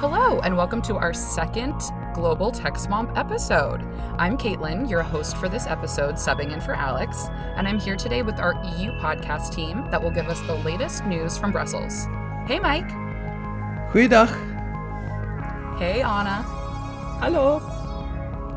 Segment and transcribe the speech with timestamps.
[0.00, 1.74] Hello, and welcome to our second
[2.14, 3.82] Global Tech Swamp episode.
[4.16, 7.26] I'm Caitlin, your host for this episode, subbing in for Alex,
[7.56, 11.04] and I'm here today with our EU podcast team that will give us the latest
[11.04, 12.04] news from Brussels.
[12.46, 12.88] Hey, Mike.
[13.90, 14.28] Goeiedag.
[15.80, 16.42] Hey, Anna.
[17.18, 17.58] Hallo.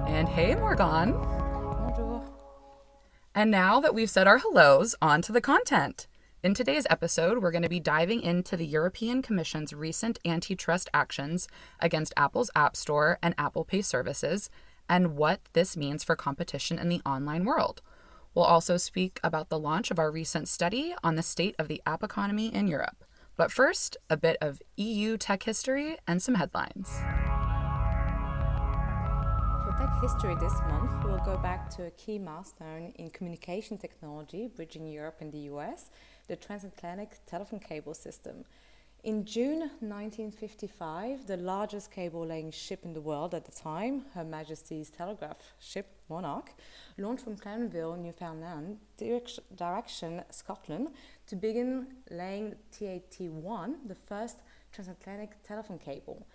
[0.07, 1.13] And hey, Morgan.
[1.13, 2.23] Bonjour.
[3.33, 6.05] And now that we've said our hellos, on to the content.
[6.43, 11.47] In today's episode, we're going to be diving into the European Commission's recent antitrust actions
[11.79, 14.49] against Apple's App Store and Apple Pay services
[14.89, 17.83] and what this means for competition in the online world.
[18.33, 21.79] We'll also speak about the launch of our recent study on the state of the
[21.85, 23.03] app economy in Europe.
[23.37, 26.89] But first, a bit of EU tech history and some headlines.
[29.63, 34.47] For tech history this month, we'll go back to a key milestone in communication technology
[34.47, 35.91] bridging Europe and the US
[36.31, 38.45] the transatlantic telephone cable system.
[39.03, 44.23] In June 1955, the largest cable laying ship in the world at the time, Her
[44.23, 46.53] Majesty's Telegraph ship Monarch,
[46.97, 48.77] launched from Clarenville, Newfoundland,
[49.57, 50.91] direction Scotland,
[51.27, 54.37] to begin laying TAT1, the first
[54.71, 56.25] transatlantic telephone cable.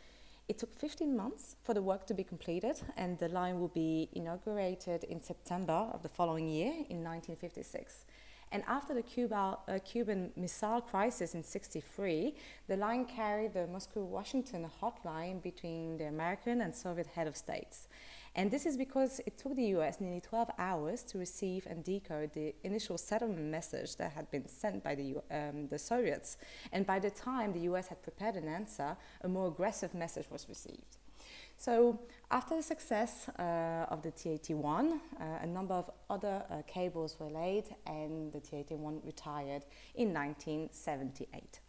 [0.47, 4.11] It took 15 months for the work to be completed, and the line will be
[4.13, 8.05] inaugurated in September of the following year in 1956.
[8.53, 12.35] And after the Cuba, uh, Cuban Missile Crisis in 63,
[12.69, 17.89] the line carried the Moscow-Washington hotline between the American and Soviet head of states.
[18.37, 22.35] And this is because it took the US nearly 12 hours to receive and decode
[22.35, 26.37] the initial settlement message that had been sent by the, um, the Soviets.
[26.71, 30.49] And by the time the US had prepared an answer, a more aggressive message was
[30.49, 30.99] received.
[31.59, 37.17] So after the success uh, of the TAT1, uh, a number of other uh, cables
[37.19, 39.65] were laid and the TAT1 retired
[39.95, 41.61] in 1978.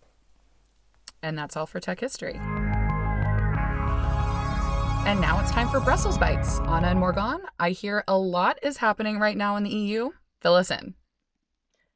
[1.24, 2.40] And that's all for tech history.
[5.06, 6.60] And now it's time for Brussels Bites.
[6.60, 10.10] Anna and Morgan, I hear a lot is happening right now in the EU.
[10.42, 10.96] Fill us in.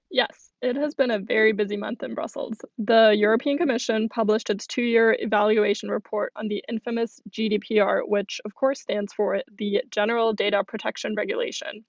[0.09, 2.57] Yes, it has been a very busy month in Brussels.
[2.77, 8.53] The European Commission published its two year evaluation report on the infamous GDPR, which of
[8.53, 11.83] course stands for the General Data Protection Regulation.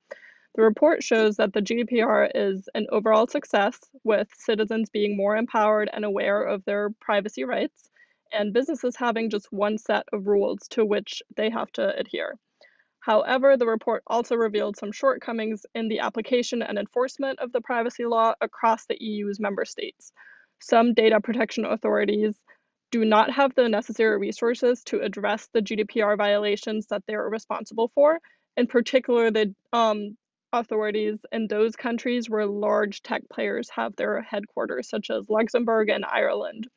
[0.55, 5.89] The report shows that the GDPR is an overall success, with citizens being more empowered
[5.93, 7.91] and aware of their privacy rights,
[8.33, 12.39] and businesses having just one set of rules to which they have to adhere.
[13.03, 18.05] However, the report also revealed some shortcomings in the application and enforcement of the privacy
[18.05, 20.13] law across the EU's member states.
[20.61, 22.41] Some data protection authorities
[22.93, 28.21] do not have the necessary resources to address the GDPR violations that they're responsible for,
[28.57, 30.17] in particular, the um,
[30.53, 36.05] authorities in those countries where large tech players have their headquarters, such as Luxembourg and
[36.05, 36.69] Ireland.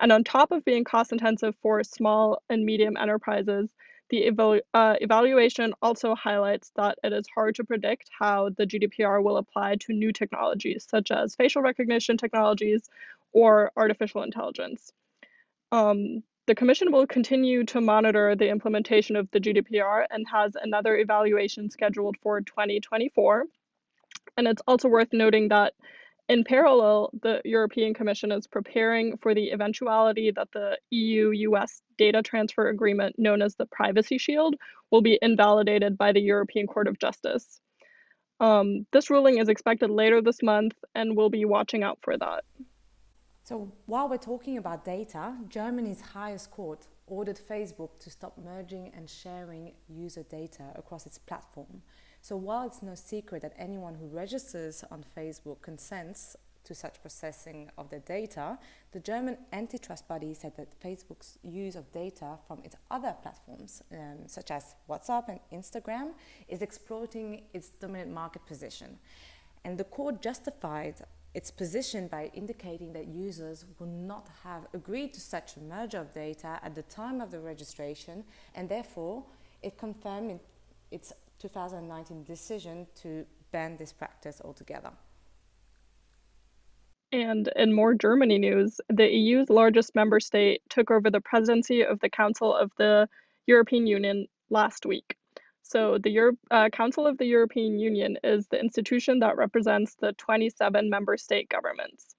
[0.00, 3.72] And on top of being cost intensive for small and medium enterprises,
[4.10, 9.22] the evalu- uh, evaluation also highlights that it is hard to predict how the GDPR
[9.22, 12.88] will apply to new technologies, such as facial recognition technologies
[13.32, 14.92] or artificial intelligence.
[15.72, 20.96] Um, the Commission will continue to monitor the implementation of the GDPR and has another
[20.96, 23.44] evaluation scheduled for 2024.
[24.38, 25.74] And it's also worth noting that
[26.28, 32.22] in parallel, the European Commission is preparing for the eventuality that the EU US data
[32.22, 34.54] transfer agreement, known as the Privacy Shield,
[34.90, 37.60] will be invalidated by the European Court of Justice.
[38.40, 42.44] Um, this ruling is expected later this month, and we'll be watching out for that.
[43.44, 49.08] So, while we're talking about data, Germany's highest court ordered Facebook to stop merging and
[49.08, 51.82] sharing user data across its platform.
[52.28, 57.70] So while it's no secret that anyone who registers on Facebook consents to such processing
[57.78, 58.58] of their data,
[58.92, 64.18] the German antitrust body said that Facebook's use of data from its other platforms, um,
[64.26, 66.10] such as WhatsApp and Instagram,
[66.48, 68.98] is exploiting its dominant market position.
[69.64, 70.96] And the court justified
[71.32, 76.12] its position by indicating that users would not have agreed to such a merger of
[76.12, 78.22] data at the time of the registration,
[78.54, 79.24] and therefore
[79.62, 80.40] it confirmed
[80.90, 84.92] its 2019 decision to ban this practice altogether.
[87.10, 92.00] And in more Germany news, the EU's largest member state took over the presidency of
[92.00, 93.08] the Council of the
[93.46, 95.16] European Union last week.
[95.62, 100.12] So, the Euro- uh, Council of the European Union is the institution that represents the
[100.14, 102.14] 27 member state governments.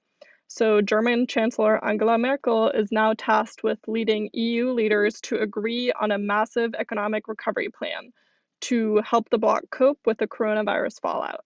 [0.48, 6.12] So, German Chancellor Angela Merkel is now tasked with leading EU leaders to agree on
[6.12, 8.12] a massive economic recovery plan
[8.62, 11.46] to help the bloc cope with the coronavirus fallout.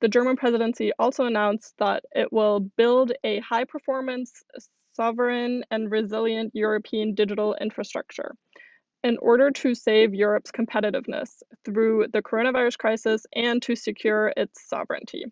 [0.00, 4.44] The German presidency also announced that it will build a high performance
[4.92, 8.34] sovereign and resilient European digital infrastructure
[9.04, 15.24] in order to save Europe's competitiveness through the coronavirus crisis and to secure its sovereignty.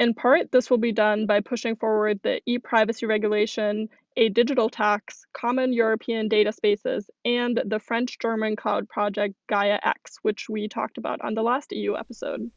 [0.00, 4.68] In part, this will be done by pushing forward the e privacy regulation, a digital
[4.68, 10.68] tax, common European data spaces, and the French German cloud project Gaia X, which we
[10.68, 12.50] talked about on the last EU episode.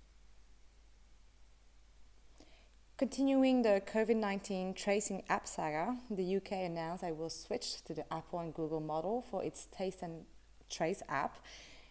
[2.97, 8.05] Continuing the COVID 19 tracing app saga, the UK announced it will switch to the
[8.13, 10.23] Apple and Google model for its Test and
[10.69, 11.37] Trace app.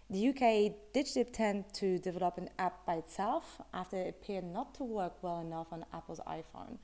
[0.09, 4.85] The UK did attempt to develop an app by itself after it appeared not to
[4.85, 6.79] work well enough on Apple's iPhone.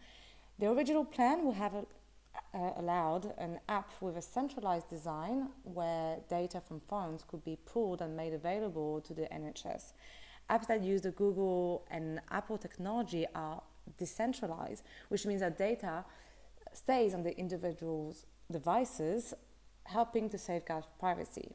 [0.59, 1.87] The original plan would have a,
[2.55, 8.01] uh, allowed an app with a centralized design where data from phones could be pulled
[8.01, 9.93] and made available to the NHS.
[10.49, 13.63] Apps that use the Google and Apple technology are
[13.99, 16.05] decentralized, which means that data
[16.73, 19.35] stays on the individual's devices,
[19.85, 21.55] helping to safeguard privacy.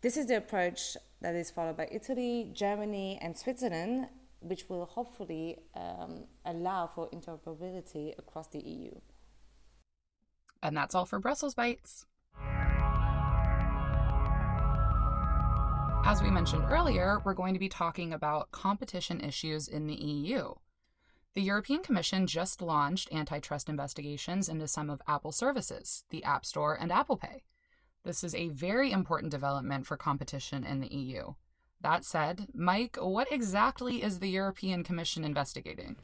[0.00, 4.08] This is the approach that is followed by Italy, Germany, and Switzerland,
[4.40, 8.90] which will hopefully um, allow for interoperability across the EU.
[10.66, 12.06] And that's all for Brussels Bites.
[16.04, 20.54] As we mentioned earlier, we're going to be talking about competition issues in the EU.
[21.34, 26.74] The European Commission just launched antitrust investigations into some of Apple services, the App Store
[26.74, 27.44] and Apple Pay.
[28.02, 31.34] This is a very important development for competition in the EU.
[31.80, 35.94] That said, Mike, what exactly is the European Commission investigating?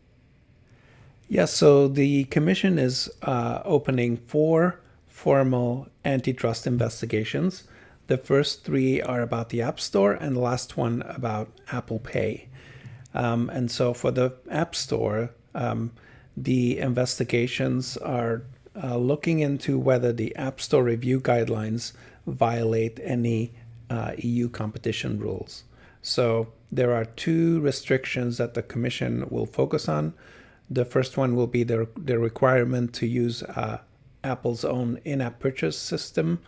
[1.28, 7.64] Yes, so the Commission is uh, opening four formal antitrust investigations.
[8.08, 12.48] The first three are about the App Store, and the last one about Apple Pay.
[13.14, 15.92] Um, and so for the App Store, um,
[16.36, 18.42] the investigations are
[18.82, 21.92] uh, looking into whether the App Store review guidelines
[22.26, 23.52] violate any
[23.90, 25.64] uh, EU competition rules.
[26.00, 30.14] So there are two restrictions that the Commission will focus on.
[30.70, 33.78] The first one will be the, the requirement to use uh,
[34.24, 36.40] Apple's own in app purchase system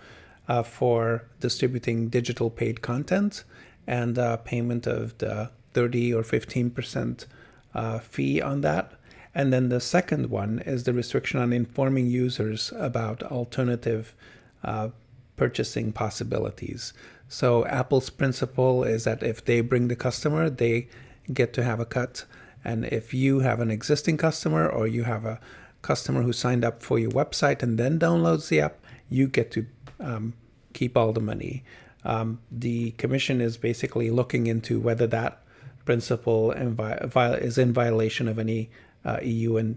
[0.49, 3.45] uh, for distributing digital paid content
[3.87, 7.27] and uh, payment of the 30 or 15%
[7.75, 8.93] uh, fee on that.
[9.35, 14.15] And then the second one is the restriction on informing users about alternative
[14.63, 14.91] uh,
[15.37, 16.93] purchasing possibilities.
[17.29, 20.89] So Apple's principle is that if they bring the customer, they
[21.33, 22.25] get to have a cut.
[22.65, 25.41] And if you have an existing customer or you have a
[25.83, 28.79] customer who signed up for your website and then downloads the app,
[29.11, 29.67] you get to
[30.01, 30.33] um,
[30.73, 31.63] keep all the money.
[32.05, 35.43] Um, the commission is basically looking into whether that
[35.85, 38.71] principle is in violation of any
[39.05, 39.77] uh, EU and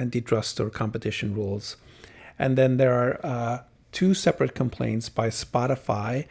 [0.00, 1.76] antitrust or competition rules.
[2.38, 3.62] And then there are uh,
[3.92, 6.26] two separate complaints by Spotify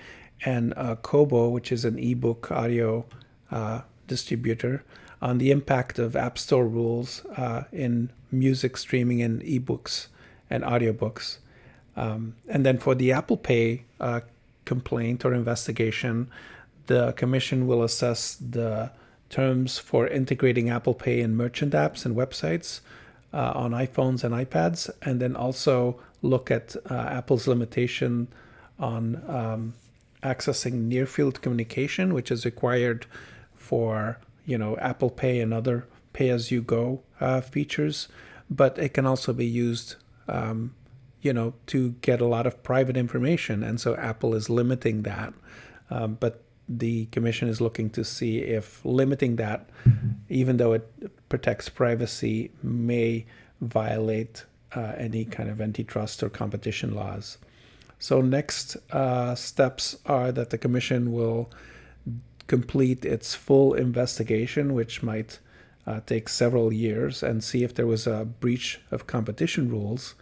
[0.45, 3.05] and uh, Kobo, which is an ebook audio
[3.51, 4.83] uh, distributor,
[5.21, 10.07] on the impact of App Store rules uh, in music streaming and ebooks
[10.49, 11.37] and audiobooks.
[11.95, 14.21] Um, and then for the Apple Pay uh,
[14.65, 16.29] complaint or investigation,
[16.87, 18.91] the Commission will assess the
[19.29, 22.81] terms for integrating Apple Pay in merchant apps and websites
[23.33, 28.27] uh, on iPhones and iPads, and then also look at uh, Apple's limitation
[28.79, 29.73] on um,
[30.23, 33.05] accessing near field communication, which is required
[33.55, 38.07] for you know Apple Pay and other pay as you go uh, features,
[38.49, 39.95] but it can also be used.
[40.27, 40.75] Um,
[41.21, 45.33] you know, to get a lot of private information, and so Apple is limiting that.
[45.89, 49.69] Um, but the commission is looking to see if limiting that,
[50.29, 50.87] even though it
[51.29, 53.25] protects privacy, may
[53.61, 57.37] violate uh, any kind of antitrust or competition laws.
[57.99, 61.49] So, next uh, steps are that the commission will
[62.47, 65.39] complete its full investigation, which might
[65.87, 70.15] uh, take several years, and see if there was a breach of competition rules.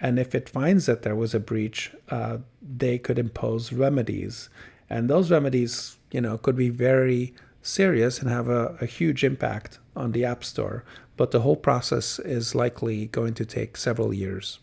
[0.00, 4.50] And if it finds that there was a breach, uh, they could impose remedies
[4.88, 9.78] and those remedies, you know, could be very serious and have a, a huge impact
[9.94, 10.84] on the App Store.
[11.16, 14.60] But the whole process is likely going to take several years.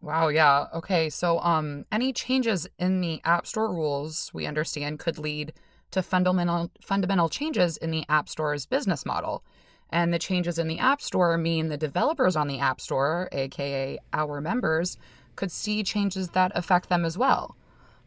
[0.00, 0.66] Wow, yeah.
[0.74, 5.52] Okay, so um any changes in the App Store rules we understand could lead
[5.90, 9.42] to fundamental fundamental changes in the App Store's business model.
[9.90, 13.98] And the changes in the App Store mean the developers on the App Store, aka
[14.12, 14.98] our members,
[15.36, 17.56] could see changes that affect them as well.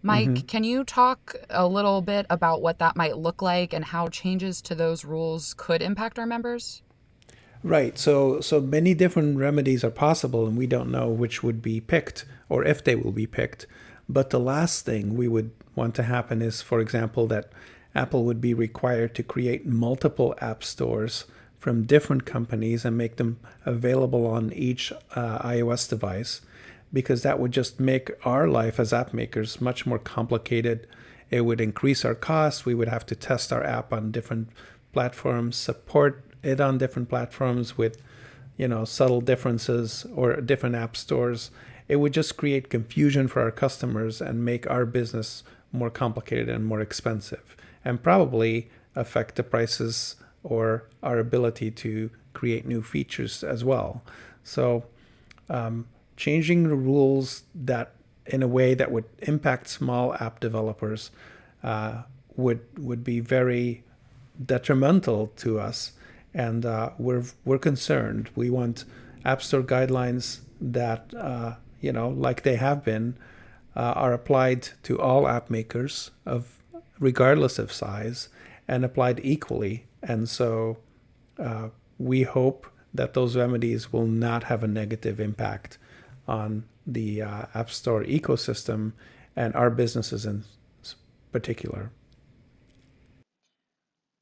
[0.03, 0.45] Mike, mm-hmm.
[0.47, 4.61] can you talk a little bit about what that might look like and how changes
[4.63, 6.81] to those rules could impact our members?
[7.63, 7.97] Right.
[7.97, 12.25] So so many different remedies are possible, and we don't know which would be picked
[12.49, 13.67] or if they will be picked.
[14.09, 17.51] But the last thing we would want to happen is, for example, that
[17.93, 21.25] Apple would be required to create multiple app stores
[21.59, 26.41] from different companies and make them available on each uh, iOS device,
[26.91, 30.87] because that would just make our life as app makers much more complicated.
[31.29, 32.65] It would increase our costs.
[32.65, 34.49] We would have to test our app on different
[34.91, 38.01] platforms, support it on different platforms with,
[38.57, 41.51] you know, subtle differences or different app stores.
[41.87, 46.65] It would just create confusion for our customers and make our business more complicated and
[46.65, 53.63] more expensive, and probably affect the prices or our ability to create new features as
[53.63, 54.01] well.
[54.43, 54.85] So,
[55.49, 55.87] um,
[56.17, 57.93] changing the rules that
[58.25, 61.11] in a way that would impact small app developers
[61.63, 62.03] uh,
[62.35, 63.83] would would be very
[64.43, 65.93] detrimental to us,
[66.33, 68.29] and uh, we're we're concerned.
[68.35, 68.85] We want
[69.25, 73.17] App Store guidelines that uh, you know, like they have been,
[73.75, 76.61] are applied to all app makers of
[76.99, 78.29] regardless of size
[78.67, 80.77] and applied equally and so
[81.39, 85.77] uh, we hope that those remedies will not have a negative impact
[86.27, 88.93] on the uh, App Store ecosystem
[89.35, 90.43] and our businesses in
[91.31, 91.91] particular.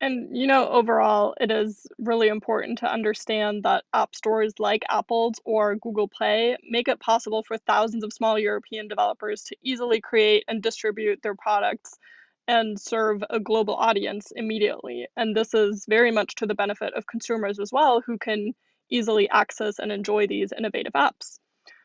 [0.01, 5.41] And you know, overall, it is really important to understand that app stores like Apple's
[5.43, 10.45] or Google Play make it possible for thousands of small European developers to easily create
[10.47, 11.97] and distribute their products
[12.47, 15.07] and serve a global audience immediately.
[15.17, 18.53] And this is very much to the benefit of consumers as well, who can
[18.89, 21.39] easily access and enjoy these innovative apps.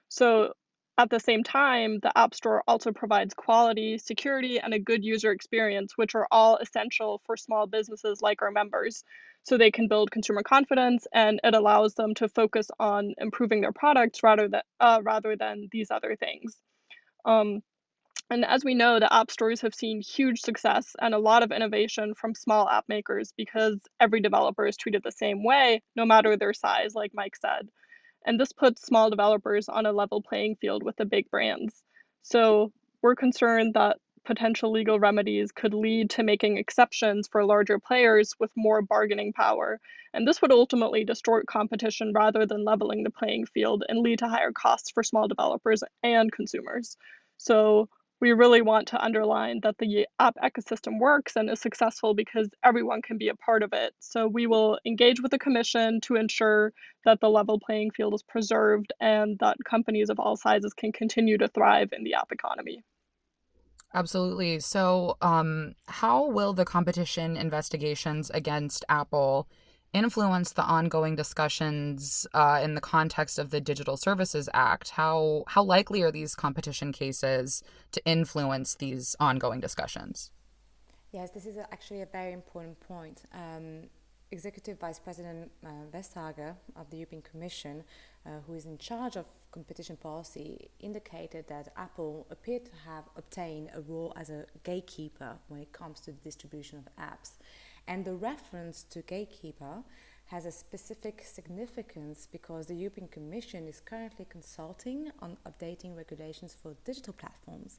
[0.08, 0.54] So,
[0.96, 5.32] at the same time, the App Store also provides quality, security, and a good user
[5.32, 9.02] experience, which are all essential for small businesses like our members.
[9.42, 13.72] So they can build consumer confidence, and it allows them to focus on improving their
[13.72, 16.56] products rather than uh, rather than these other things.
[17.24, 17.62] Um,
[18.30, 21.52] and as we know, the app stores have seen huge success and a lot of
[21.52, 26.36] innovation from small app makers because every developer is treated the same way, no matter
[26.36, 27.68] their size, like Mike said.
[28.24, 31.82] And this puts small developers on a level playing field with the big brands.
[32.22, 38.34] So we're concerned that potential legal remedies could lead to making exceptions for larger players
[38.40, 39.78] with more bargaining power.
[40.14, 44.28] And this would ultimately distort competition rather than leveling the playing field and lead to
[44.28, 46.96] higher costs for small developers and consumers.
[47.36, 47.88] So
[48.24, 53.02] we really want to underline that the app ecosystem works and is successful because everyone
[53.02, 53.92] can be a part of it.
[54.00, 56.72] So we will engage with the commission to ensure
[57.04, 61.36] that the level playing field is preserved and that companies of all sizes can continue
[61.36, 62.82] to thrive in the app economy.
[63.92, 64.58] Absolutely.
[64.58, 69.48] So, um, how will the competition investigations against Apple
[69.94, 74.90] influence the ongoing discussions uh, in the context of the Digital Services Act?
[74.90, 80.32] How how likely are these competition cases to influence these ongoing discussions?
[81.12, 83.22] Yes, this is actually a very important point.
[83.32, 83.88] Um,
[84.32, 87.84] Executive Vice President uh, Vestager of the European Commission,
[88.26, 93.70] uh, who is in charge of competition policy, indicated that Apple appeared to have obtained
[93.74, 97.32] a role as a gatekeeper when it comes to the distribution of apps.
[97.86, 99.82] And the reference to gatekeeper
[100.26, 106.74] has a specific significance because the European Commission is currently consulting on updating regulations for
[106.84, 107.78] digital platforms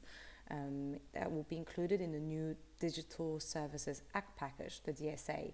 [0.50, 5.52] um, that will be included in the new Digital Services Act package, the DSA.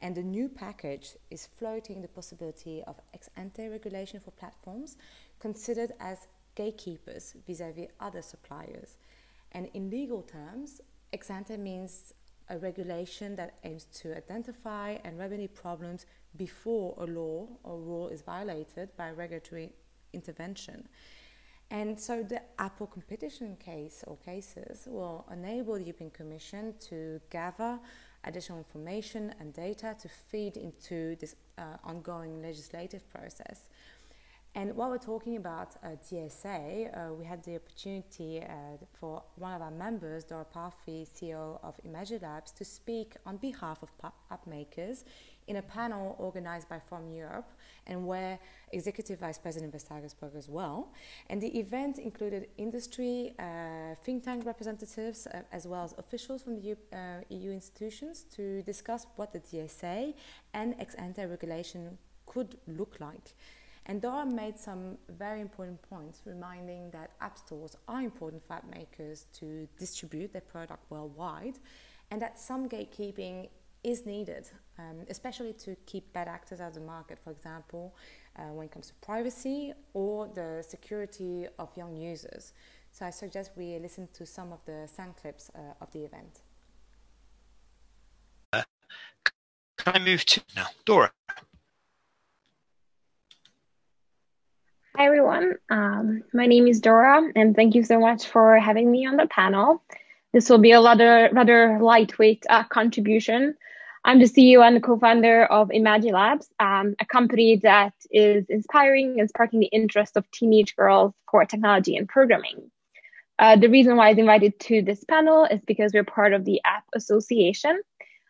[0.00, 4.96] And the new package is floating the possibility of ex ante regulation for platforms
[5.38, 8.96] considered as gatekeepers vis a vis other suppliers.
[9.52, 10.80] And in legal terms,
[11.12, 12.14] ex ante means
[12.50, 16.04] a regulation that aims to identify and remedy problems
[16.36, 19.72] before a law or rule is violated by regulatory
[20.12, 20.88] intervention.
[21.70, 27.78] And so the Apple competition case or cases will enable the European Commission to gather
[28.24, 33.68] additional information and data to feed into this uh, ongoing legislative process.
[34.54, 38.52] And while we're talking about uh, DSA, uh, we had the opportunity uh,
[38.98, 43.90] for one of our members, Dora Parfi, CEO of Imagilabs, to speak on behalf of
[44.02, 45.04] app makers
[45.46, 47.48] in a panel organized by Forum Europe
[47.86, 48.40] and where
[48.72, 50.92] Executive Vice President Vestager spoke as well.
[51.28, 56.56] And the event included industry, uh, think tank representatives, uh, as well as officials from
[56.56, 56.96] the EU, uh,
[57.28, 60.14] EU institutions to discuss what the DSA
[60.54, 63.34] and ex ante regulation could look like.
[63.90, 68.64] And Dora made some very important points, reminding that app stores are important for app
[68.72, 71.58] makers to distribute their product worldwide,
[72.12, 73.48] and that some gatekeeping
[73.82, 77.96] is needed, um, especially to keep bad actors out of the market, for example,
[78.36, 82.52] uh, when it comes to privacy or the security of young users.
[82.92, 86.42] So I suggest we listen to some of the sound clips uh, of the event.
[88.52, 88.62] Uh,
[89.78, 90.66] can I move to now?
[90.84, 91.10] Dora.
[95.00, 95.54] Hi, everyone.
[95.70, 99.26] Um, my name is Dora, and thank you so much for having me on the
[99.28, 99.82] panel.
[100.34, 103.54] This will be a rather, rather lightweight uh, contribution.
[104.04, 109.60] I'm the CEO and co-founder of Imagilabs, um, a company that is inspiring and sparking
[109.60, 112.70] the interest of teenage girls for technology and programming.
[113.38, 116.44] Uh, the reason why I was invited to this panel is because we're part of
[116.44, 117.80] the App Association,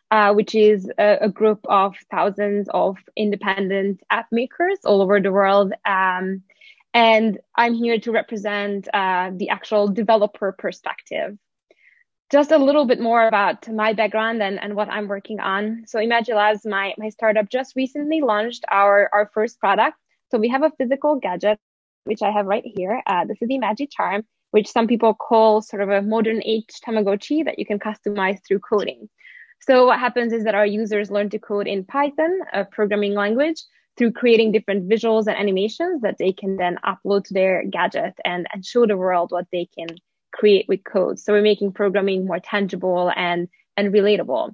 [0.09, 5.33] uh, which is a, a, group of thousands of independent app makers all over the
[5.33, 5.73] world.
[5.85, 6.43] Um,
[6.93, 11.37] and I'm here to represent uh, the actual developer perspective
[12.31, 15.83] just a little bit more about my background and, and what I'm working on.
[15.85, 19.97] So Imagilabs, my, my startup, just recently launched our, our first product.
[20.29, 21.59] So we have a physical gadget,
[22.05, 23.03] which I have right here.
[23.05, 26.69] Uh, this is the Magic Charm, which some people call sort of a modern age
[26.87, 29.09] Tamagotchi that you can customize through coding.
[29.59, 33.61] So what happens is that our users learn to code in Python, a programming language,
[33.97, 38.47] through creating different visuals and animations that they can then upload to their gadget and,
[38.53, 39.87] and show the world what they can
[40.33, 41.19] create with code.
[41.19, 44.53] So we're making programming more tangible and, and relatable.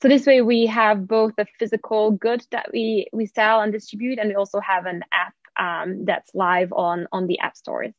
[0.00, 4.18] So this way we have both a physical good that we, we sell and distribute,
[4.18, 7.92] and we also have an app um, that's live on, on the app stores.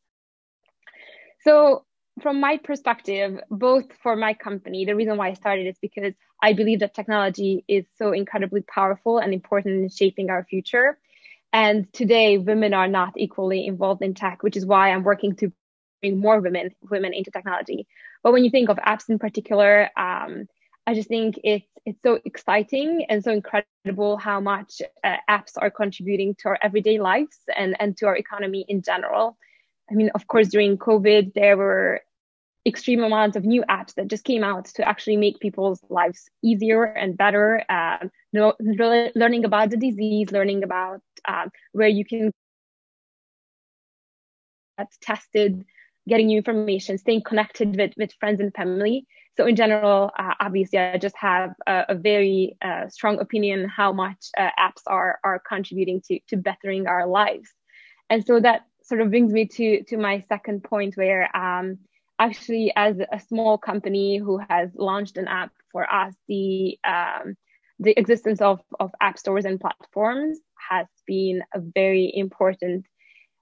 [1.41, 1.86] So
[2.20, 6.54] from my perspective, both for my company, the reason why I started is because I
[6.54, 10.98] believe that technology is so incredibly powerful and important in shaping our future.
[11.52, 15.52] And today, women are not equally involved in tech, which is why I'm working to
[16.02, 17.88] bring more women women into technology.
[18.24, 20.48] But when you think of apps in particular, um,
[20.86, 25.72] I just think it's it's so exciting and so incredible how much uh, apps are
[25.72, 29.38] contributing to our everyday lives and and to our economy in general.
[29.91, 32.02] I mean, of course, during COVID, there were
[32.69, 36.84] extreme amounts of new apps that just came out to actually make people's lives easier
[36.84, 37.63] and better.
[37.69, 42.32] Um, learning about the disease, learning about um, where you can
[44.77, 45.65] get tested,
[46.08, 49.05] getting new information, staying connected with, with friends and family.
[49.38, 53.93] So in general, uh, obviously, I just have a, a very uh, strong opinion how
[53.93, 57.49] much uh, apps are are contributing to to bettering our lives,
[58.10, 61.77] and so that sort of brings me to to my second point, where um,
[62.19, 67.36] actually, as a small company who has launched an app for us, the um,
[67.79, 72.86] the existence of of app stores and platforms has been a very important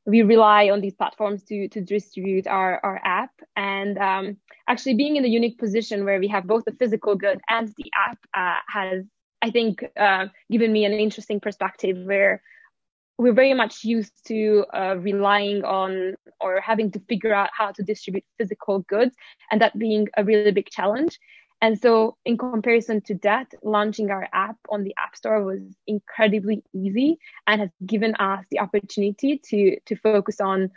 [0.05, 3.31] we rely on these platforms to to distribute our our app.
[3.55, 4.37] And um,
[4.67, 7.91] actually being in a unique position where we have both the physical good and the
[7.95, 9.05] app uh, has
[9.41, 12.41] i think uh, given me an interesting perspective where
[13.17, 17.83] we're very much used to uh, relying on or having to figure out how to
[17.83, 19.15] distribute physical goods
[19.51, 21.19] and that being a really big challenge.
[21.59, 26.63] And so, in comparison to that, launching our app on the App Store was incredibly
[26.71, 30.69] easy and has given us the opportunity to, to focus on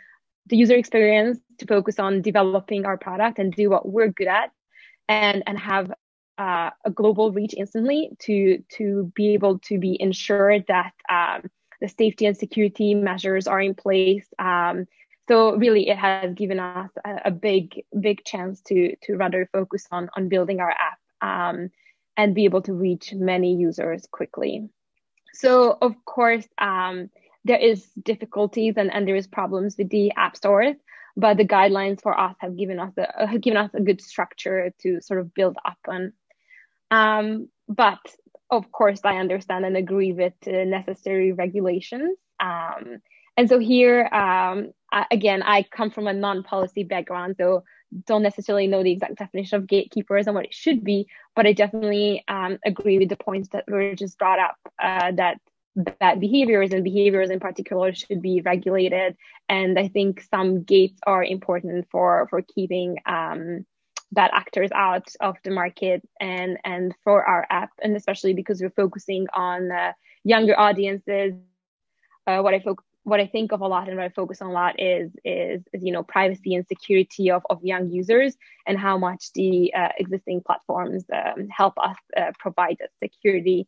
[0.47, 4.49] the user experience, to focus on developing our product and do what we're good at,
[5.07, 5.91] and, and have
[6.39, 11.43] uh, a global reach instantly to, to be able to be ensured that um,
[11.81, 14.27] the safety and security measures are in place.
[14.39, 14.85] Um,
[15.27, 19.87] so really it has given us a, a, big big chance to to rather focus
[19.91, 21.69] on on building our app um,
[22.17, 24.69] and be able to reach many users quickly
[25.33, 27.09] so of course um,
[27.45, 30.75] there is difficulties and, and there is problems with the app stores
[31.15, 34.73] but the guidelines for us have given us a, have given us a good structure
[34.81, 36.13] to sort of build up on
[36.89, 37.99] um, but
[38.51, 43.01] of course i understand and agree with the necessary regulations um,
[43.37, 47.63] and so here, um, I, again, I come from a non-policy background, so
[48.05, 51.53] don't necessarily know the exact definition of gatekeepers and what it should be, but I
[51.53, 55.39] definitely um, agree with the points that were just brought up uh, that
[55.99, 59.15] that behaviors and behaviors in particular should be regulated.
[59.47, 63.65] And I think some gates are important for for keeping um,
[64.11, 68.69] bad actors out of the market and and for our app, and especially because we're
[68.71, 69.93] focusing on uh,
[70.23, 71.33] younger audiences.
[72.27, 74.49] Uh, what I focus what I think of a lot and what I focus on
[74.49, 78.35] a lot is is, is you know privacy and security of, of young users
[78.67, 83.67] and how much the uh, existing platforms um, help us uh, provide that security.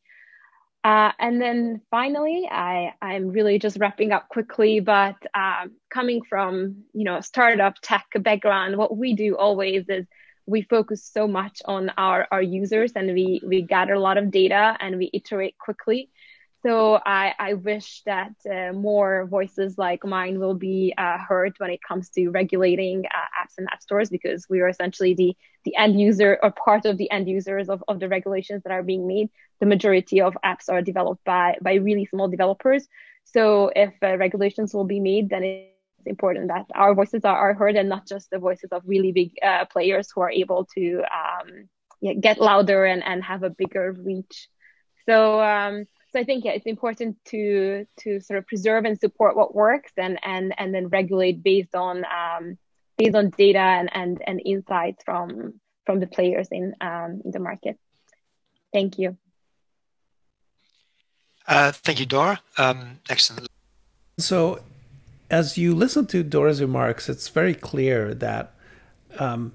[0.83, 6.83] Uh, and then finally, I I'm really just wrapping up quickly, but um, coming from
[6.93, 10.05] you know startup tech background, what we do always is
[10.45, 14.31] we focus so much on our, our users and we, we gather a lot of
[14.31, 16.09] data and we iterate quickly.
[16.65, 21.71] So I, I wish that uh, more voices like mine will be uh, heard when
[21.71, 25.75] it comes to regulating uh, apps and app stores because we are essentially the, the
[25.75, 29.07] end user or part of the end users of, of the regulations that are being
[29.07, 29.29] made.
[29.59, 32.87] The majority of apps are developed by, by really small developers.
[33.25, 35.43] So if uh, regulations will be made, then
[36.03, 39.11] it's important that our voices are, are heard and not just the voices of really
[39.11, 41.69] big uh, players who are able to um,
[42.01, 44.49] yeah, get louder and, and have a bigger reach.
[45.05, 49.35] So um, so I think yeah, it's important to to sort of preserve and support
[49.35, 52.57] what works and and and then regulate based on um,
[52.97, 57.39] based on data and and, and insights from from the players in um, in the
[57.39, 57.77] market.
[58.73, 59.17] Thank you.
[61.47, 62.39] Uh, thank you, Dora.
[62.57, 63.47] Um, excellent.
[64.17, 64.59] So,
[65.33, 68.53] as you listen to Dora's remarks, it's very clear that
[69.17, 69.51] um,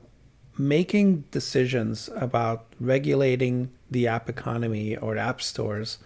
[0.58, 5.98] making decisions about regulating the app economy or app stores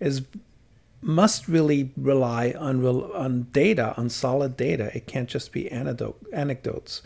[0.00, 0.22] is
[1.02, 4.90] must really rely on on data, on solid data.
[4.94, 7.02] It can't just be anecdote, anecdotes.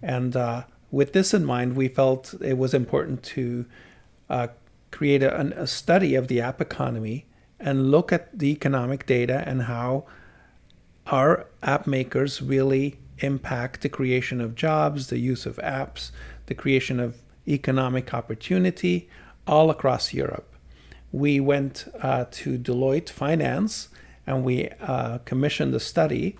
[0.00, 3.66] And uh, with this in mind, we felt it was important to
[4.30, 4.48] uh,
[4.90, 7.26] create a, a, study of the app economy
[7.60, 10.06] and look at the economic data and how
[11.08, 16.10] our app makers really impact the creation of jobs, the use of apps,
[16.46, 17.16] the creation of
[17.46, 19.08] economic opportunity
[19.46, 20.48] all across Europe
[21.12, 23.88] we went uh, to Deloitte Finance
[24.26, 26.36] and we uh, commissioned a study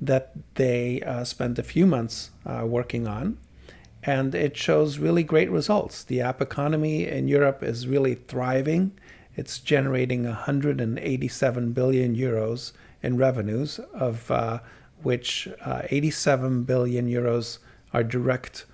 [0.00, 3.38] that they uh, spent a few months uh, working on.
[4.02, 6.04] And it shows really great results.
[6.04, 8.92] The app economy in Europe is really thriving.
[9.36, 14.60] It's generating 187 billion euros in revenues, of uh,
[15.02, 17.58] which uh, 87 billion euros
[17.92, 18.66] are direct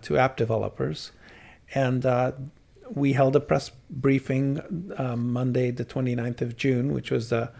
[0.00, 1.10] to app developers.
[1.74, 2.06] And
[2.94, 7.50] we held a press briefing um, Monday, the 29th of June, which was the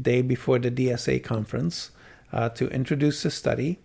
[0.00, 1.90] day before the DSA conference,
[2.32, 3.78] uh, to introduce the study.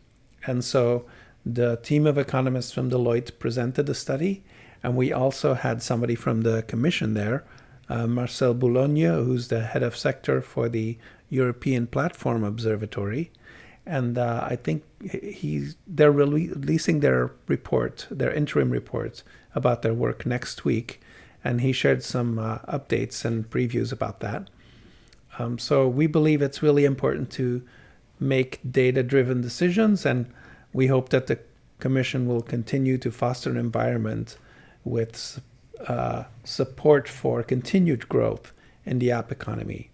[0.46, 1.06] And so
[1.46, 4.44] the team of economists from Deloitte presented the study,
[4.84, 7.46] and we also had somebody from the commission there,
[7.90, 10.98] uh, Marcel Boulogne, who's the head of sector for the
[11.30, 13.32] European Platform Observatory.
[13.86, 19.24] And uh, I think he's, they're releasing their report, their interim report
[19.56, 21.00] about their work next week,
[21.44, 24.50] and he shared some uh, updates and previews about that.
[25.40, 27.62] Um, so we believe it's really important to
[28.20, 30.26] make data driven decisions, and
[30.74, 31.40] we hope that the
[31.80, 34.38] Commission will continue to foster an environment
[34.84, 35.40] with
[35.88, 38.54] uh, support for continued growth
[38.86, 39.92] in the app economy.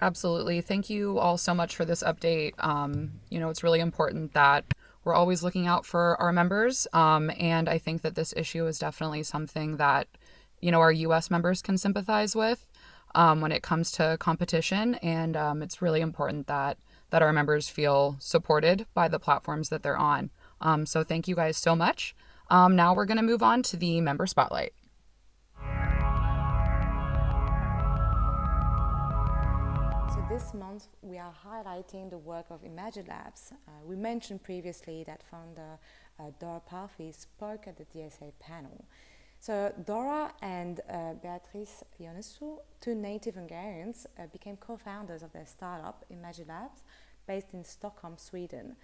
[0.00, 0.60] Absolutely.
[0.60, 2.52] Thank you all so much for this update.
[2.58, 4.64] Um, you know, it's really important that
[5.04, 6.86] we're always looking out for our members.
[6.92, 10.08] Um, and I think that this issue is definitely something that,
[10.60, 12.68] you know, our US members can sympathize with
[13.14, 14.96] um, when it comes to competition.
[14.96, 16.78] And um, it's really important that
[17.10, 20.30] that our members feel supported by the platforms that they're on.
[20.60, 22.14] Um, so thank you guys so much.
[22.50, 24.72] Um, now we're going to move on to the member spotlight.
[30.12, 33.52] So this month we are highlighting the work of ImagiLabs.
[33.52, 35.78] Uh, we mentioned previously that founder
[36.20, 38.84] uh, Dora Parfi spoke at the DSA panel.
[39.40, 46.04] So Dora and uh, Beatrice Ionescu, two native Hungarians, uh, became co-founders of their startup
[46.10, 46.82] ImagiLabs,
[47.26, 48.76] based in Stockholm, Sweden.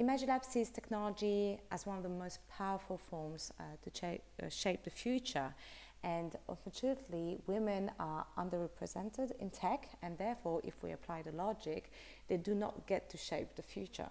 [0.00, 4.82] ImagiLabs sees technology as one of the most powerful forms uh, to cha- uh, shape
[4.84, 5.54] the future
[6.02, 11.92] and unfortunately, women are underrepresented in tech, and therefore, if we apply the logic,
[12.28, 14.08] they do not get to shape the future.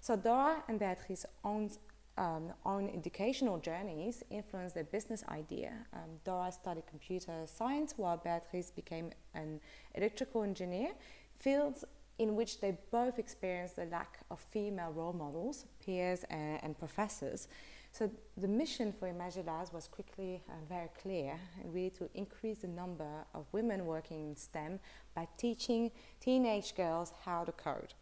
[0.00, 1.70] So, Dora and Beatrice's own,
[2.16, 5.72] um, own educational journeys influenced their business idea.
[5.92, 9.60] Um, Dora studied computer science, while Beatrice became an
[9.94, 10.90] electrical engineer,
[11.38, 11.84] fields
[12.18, 17.48] in which they both experienced the lack of female role models, peers, and, and professors.
[17.92, 23.24] So the mission for ImagiLabs was quickly uh, very clear, really to increase the number
[23.34, 24.78] of women working in STEM
[25.14, 27.94] by teaching teenage girls how to code.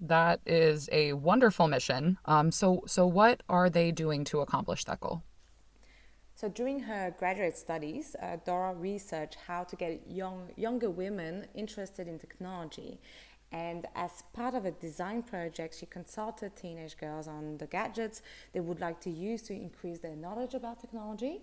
[0.00, 2.16] That is a wonderful mission.
[2.24, 5.22] Um, so, so what are they doing to accomplish that goal?
[6.40, 12.08] So during her graduate studies, uh, Dora researched how to get young, younger women interested
[12.08, 12.98] in technology
[13.52, 18.22] and as part of a design project, she consulted teenage girls on the gadgets
[18.54, 21.42] they would like to use to increase their knowledge about technology.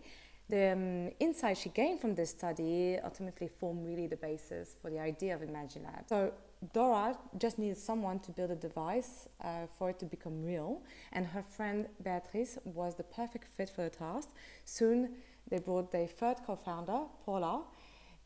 [0.49, 4.99] The um, insight she gained from this study ultimately formed really the basis for the
[4.99, 6.07] idea of ImagiLab.
[6.09, 6.31] So
[6.73, 10.81] Dora just needed someone to build a device uh, for it to become real,
[11.13, 14.29] and her friend Beatrice was the perfect fit for the task.
[14.65, 15.15] Soon,
[15.49, 17.63] they brought their third co founder, Paula,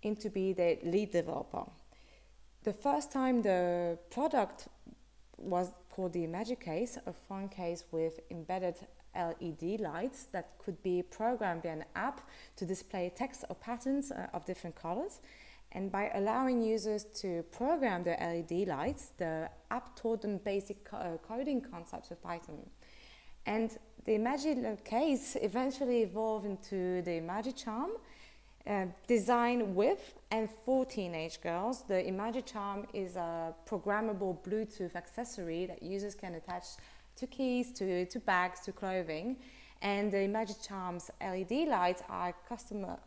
[0.02, 1.66] in to be the lead developer.
[2.64, 4.68] The first time the product
[5.38, 8.76] was called the Magic Case, a phone case with embedded
[9.16, 12.22] LED lights that could be programmed via an app
[12.56, 15.20] to display text or patterns uh, of different colors.
[15.74, 21.18] And by allowing users to program the LED lights, the app taught them basic uh,
[21.26, 22.70] coding concepts with Python.
[23.46, 27.92] And the Imagicase eventually evolved into the Imagicharm,
[28.68, 31.84] uh, designed with and for teenage girls.
[31.88, 36.66] The Imagicharm is a programmable Bluetooth accessory that users can attach
[37.16, 39.38] to keys, to, to bags, to clothing.
[39.82, 43.00] And the Imagicharm's LED lights are customer,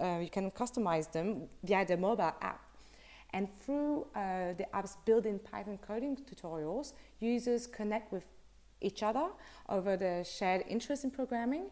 [0.00, 2.60] uh, you can customize them via the mobile app.
[3.32, 8.24] And through uh, the app's built-in Python coding tutorials, users connect with
[8.80, 9.28] each other
[9.68, 11.70] over the shared interest in programming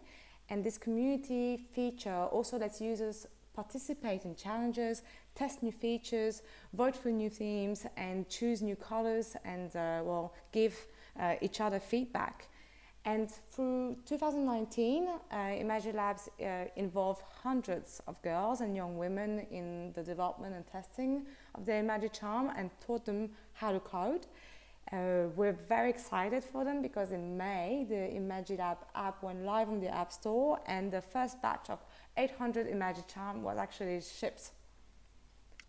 [0.53, 5.03] and this community feature also lets users participate in challenges,
[5.35, 6.43] test new features,
[6.75, 10.75] vote for new themes, and choose new colors and uh, well give
[11.19, 12.49] uh, each other feedback.
[13.05, 20.05] And through 2019, uh, ImagiLabs uh, involved hundreds of girls and young women in the
[20.05, 24.27] development and testing of the Imagicharm and taught them how to code.
[24.93, 29.81] Uh, we're very excited for them because in May the Imagilab app went live on
[29.81, 31.81] the App Store and the first batch of
[32.17, 34.51] 800 Imagicharm was actually shipped.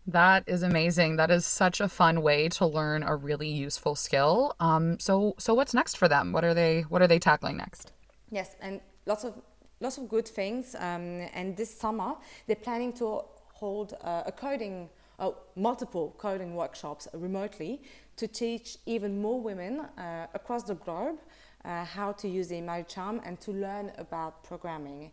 [0.06, 1.16] That is amazing.
[1.16, 4.54] That is such a fun way to learn a really useful skill.
[4.60, 6.32] Um, so, so what's next for them?
[6.32, 7.92] What are they What are they tackling next?
[8.30, 9.40] Yes, and lots of
[9.80, 10.74] lots of good things.
[10.74, 12.14] Um, and this summer
[12.46, 13.22] they're planning to
[13.54, 17.80] hold uh, a coding, uh, multiple coding workshops remotely
[18.16, 21.18] to teach even more women uh, across the globe
[21.64, 25.10] uh, how to use the Imagicharm and to learn about programming.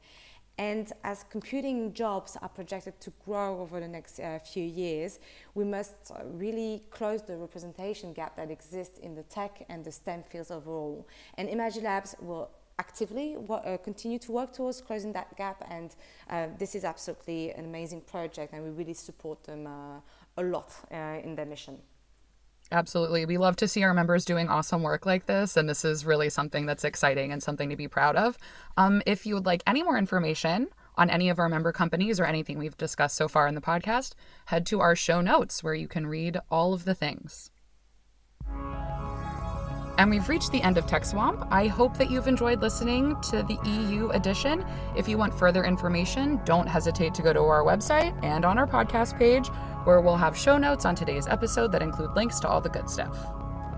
[0.61, 5.17] And as computing jobs are projected to grow over the next uh, few years,
[5.55, 10.21] we must really close the representation gap that exists in the tech and the STEM
[10.21, 11.07] fields overall.
[11.33, 15.95] And ImagiLabs will actively uh, continue to work towards closing that gap, and
[16.29, 19.99] uh, this is absolutely an amazing project, and we really support them uh,
[20.37, 21.79] a lot uh, in their mission.
[22.71, 23.25] Absolutely.
[23.25, 26.29] We love to see our members doing awesome work like this, and this is really
[26.29, 28.37] something that's exciting and something to be proud of.
[28.77, 32.25] Um, if you would like any more information on any of our member companies or
[32.25, 34.13] anything we've discussed so far in the podcast,
[34.45, 37.51] head to our show notes where you can read all of the things.
[39.97, 41.45] And we've reached the end of Tech Swamp.
[41.51, 44.65] I hope that you've enjoyed listening to the EU edition.
[44.95, 48.65] If you want further information, don't hesitate to go to our website and on our
[48.65, 49.49] podcast page
[49.85, 52.89] where we'll have show notes on today's episode that include links to all the good
[52.89, 53.17] stuff.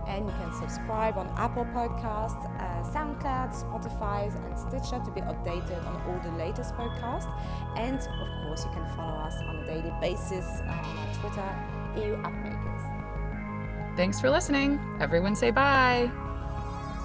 [0.08, 5.86] And you can subscribe on Apple Podcasts, uh, SoundCloud, Spotify, and Stitcher to be updated
[5.88, 7.32] on all the latest podcasts.
[7.78, 11.50] And of course, you can follow us on a daily basis on Twitter,
[11.96, 13.96] EU AppMakers.
[13.96, 14.80] Thanks for listening.
[15.00, 16.12] Everyone say bye.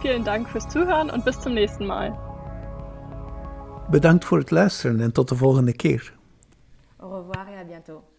[0.01, 2.17] Vielen Dank fürs Zuhören und bis zum nächsten Mal.
[3.91, 6.13] Bedankt voor het luisteren en tot de volgende keer.
[6.97, 8.18] Au revoir et à bientôt.